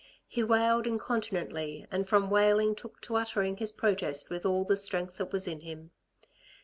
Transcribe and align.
He 0.27 0.41
wailed 0.41 0.87
incontinently 0.87 1.85
and 1.91 2.09
from 2.09 2.31
wailing 2.31 2.73
took 2.73 3.01
to 3.01 3.17
uttering 3.17 3.57
his 3.57 3.71
protest 3.71 4.31
with 4.31 4.47
all 4.47 4.65
the 4.65 4.75
strength 4.75 5.17
that 5.17 5.31
was 5.31 5.47
in 5.47 5.59
him. 5.59 5.91